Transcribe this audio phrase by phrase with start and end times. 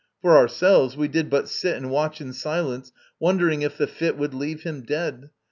[0.19, 4.33] For ourselves, we did but sit And watch in silence, wondering if the fit Would
[4.33, 5.29] leave him dead.